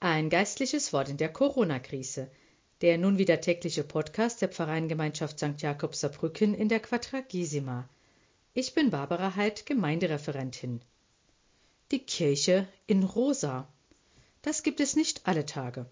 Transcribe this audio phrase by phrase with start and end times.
[0.00, 2.30] Ein geistliches Wort in der Corona-Krise.
[2.82, 5.62] Der nun wieder tägliche Podcast der Pfarreiengemeinschaft St.
[5.62, 7.88] Jakobs Saarbrücken in der Quadragesima.
[8.52, 10.82] Ich bin Barbara Heid, Gemeindereferentin.
[11.92, 13.66] Die Kirche in Rosa.
[14.42, 15.86] Das gibt es nicht alle Tage.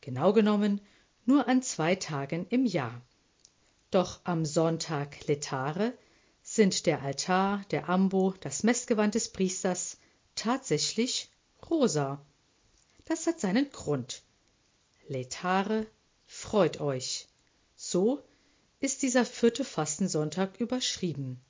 [0.00, 0.80] Genau genommen
[1.26, 3.02] nur an zwei Tagen im Jahr.
[3.90, 5.92] Doch am Sonntag Letare
[6.42, 9.98] sind der Altar, der Ambo, das Messgewand des Priesters
[10.34, 11.30] tatsächlich
[11.68, 12.24] rosa.
[13.06, 14.22] Das hat seinen Grund.
[15.08, 15.86] Letare,
[16.26, 17.28] freut euch.
[17.76, 18.22] So
[18.80, 21.40] ist dieser vierte Fastensonntag überschrieben.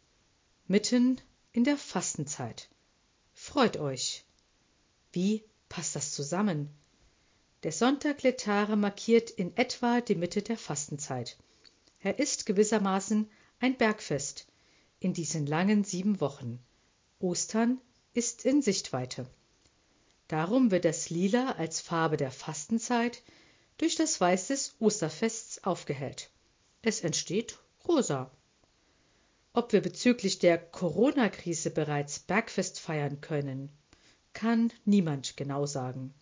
[0.66, 1.20] Mitten
[1.52, 2.68] in der Fastenzeit.
[3.32, 4.24] Freut euch.
[5.12, 6.70] Wie passt das zusammen?
[7.62, 11.36] Der Sonntag Letare markiert in etwa die Mitte der Fastenzeit.
[12.00, 14.46] Er ist gewissermaßen ein Bergfest
[15.00, 16.58] in diesen langen sieben Wochen.
[17.20, 17.80] Ostern
[18.12, 19.26] ist in Sichtweite.
[20.28, 23.22] Darum wird das Lila als Farbe der Fastenzeit
[23.76, 26.30] durch das Weiß des Osterfests aufgehellt.
[26.80, 28.30] Es entsteht rosa.
[29.52, 33.70] Ob wir bezüglich der Corona-Krise bereits Bergfest feiern können,
[34.32, 36.14] kann niemand genau sagen.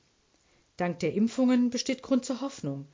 [0.77, 2.89] Dank der Impfungen besteht Grund zur Hoffnung.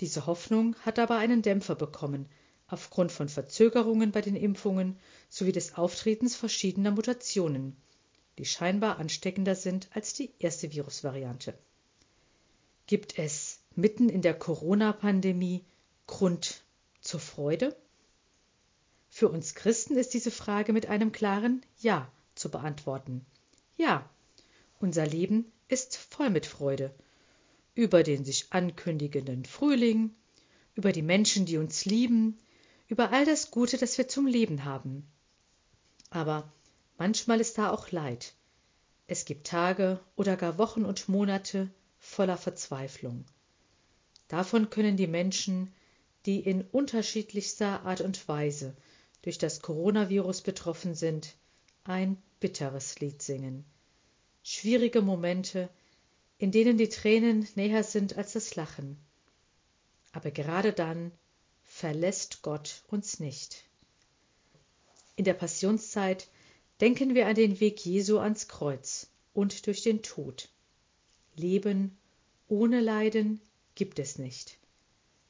[0.00, 2.28] Diese Hoffnung hat aber einen Dämpfer bekommen,
[2.68, 4.98] aufgrund von Verzögerungen bei den Impfungen
[5.30, 7.76] sowie des Auftretens verschiedener Mutationen
[8.38, 11.56] die scheinbar ansteckender sind als die erste Virusvariante.
[12.86, 15.64] Gibt es mitten in der Corona-Pandemie
[16.06, 16.62] Grund
[17.00, 17.76] zur Freude?
[19.08, 23.24] Für uns Christen ist diese Frage mit einem klaren Ja zu beantworten.
[23.76, 24.08] Ja,
[24.80, 26.94] unser Leben ist voll mit Freude.
[27.74, 30.14] Über den sich ankündigenden Frühling,
[30.74, 32.38] über die Menschen, die uns lieben,
[32.88, 35.06] über all das Gute, das wir zum Leben haben.
[36.10, 36.52] Aber
[36.96, 38.34] Manchmal ist da auch Leid.
[39.06, 43.24] Es gibt Tage oder gar Wochen und Monate voller Verzweiflung.
[44.28, 45.72] Davon können die Menschen,
[46.26, 48.76] die in unterschiedlichster Art und Weise
[49.22, 51.34] durch das Coronavirus betroffen sind,
[51.84, 53.64] ein bitteres Lied singen.
[54.42, 55.68] Schwierige Momente,
[56.38, 58.98] in denen die Tränen näher sind als das Lachen.
[60.12, 61.12] Aber gerade dann
[61.62, 63.64] verlässt Gott uns nicht.
[65.16, 66.28] In der Passionszeit
[66.80, 70.48] Denken wir an den Weg Jesu ans Kreuz und durch den Tod.
[71.36, 71.96] Leben
[72.48, 73.40] ohne Leiden
[73.74, 74.58] gibt es nicht.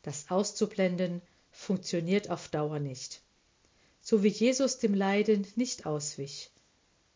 [0.03, 3.22] Das auszublenden funktioniert auf Dauer nicht.
[4.00, 6.50] So wie Jesus dem Leiden nicht auswich,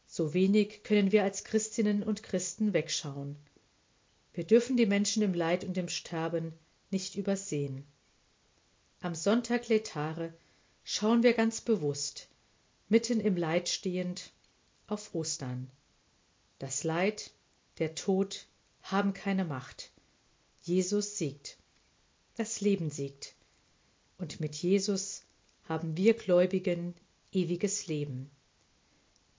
[0.06, 3.36] so wenig können wir als Christinnen und Christen wegschauen.
[4.32, 6.52] Wir dürfen die Menschen im Leid und im Sterben
[6.90, 7.84] nicht übersehen.
[9.00, 10.32] Am Sonntag Letare
[10.84, 12.28] schauen wir ganz bewusst
[12.88, 14.32] mitten im Leid stehend,
[14.86, 15.70] auf Ostern.
[16.58, 17.30] Das Leid,
[17.78, 18.46] der Tod
[18.82, 19.90] haben keine Macht.
[20.62, 21.58] Jesus siegt.
[22.36, 23.34] Das Leben siegt.
[24.16, 25.24] Und mit Jesus
[25.64, 26.94] haben wir Gläubigen
[27.32, 28.30] ewiges Leben.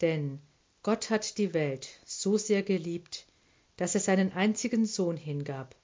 [0.01, 0.39] Denn
[0.83, 3.25] Gott hat die Welt so sehr geliebt,
[3.75, 5.75] dass er seinen einzigen Sohn hingab,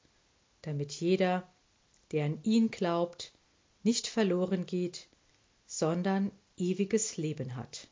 [0.61, 1.49] damit jeder,
[2.11, 3.33] der an ihn glaubt,
[3.83, 5.07] nicht verloren geht,
[5.65, 7.87] sondern ewiges Leben hat.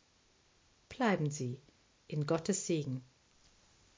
[0.90, 1.60] Bleiben Sie
[2.08, 3.04] in Gottes Segen.